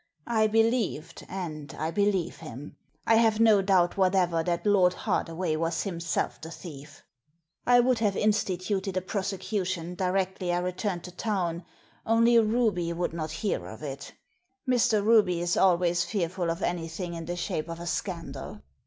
I 0.25 0.47
believed, 0.47 1.27
and 1.29 1.75
I 1.77 1.91
believe 1.91 2.37
him. 2.37 2.75
I 3.05 3.17
have 3.17 3.39
no 3.39 3.61
doubt 3.61 3.97
what 3.97 4.15
ever 4.15 4.41
that 4.41 4.65
Lord 4.65 4.95
Hardaway 4.95 5.55
was 5.57 5.83
himself 5.83 6.41
the 6.41 6.49
thie£ 6.49 7.01
I 7.67 7.81
would 7.81 7.99
have 7.99 8.15
instituted 8.17 8.97
a 8.97 9.01
prosecution 9.01 9.93
directly 9.93 10.51
I 10.53 10.57
re 10.57 10.71
turned 10.71 11.03
to 11.03 11.11
town 11.11 11.65
only 12.03 12.39
Ruby 12.39 12.91
would 12.93 13.13
not 13.13 13.29
hear 13.29 13.67
of 13.67 13.83
it 13.83 14.15
Mr. 14.67 15.05
Ruby 15.05 15.39
is 15.39 15.55
always 15.55 16.03
fearful 16.03 16.49
of 16.49 16.63
anything 16.63 17.13
in 17.13 17.25
the 17.25 17.35
shape 17.35 17.69
of 17.69 17.79
a 17.79 17.85
scandal. 17.85 18.63